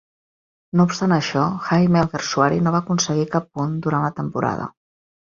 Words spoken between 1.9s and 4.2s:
Alguersuari no va aconseguir cap punt durant la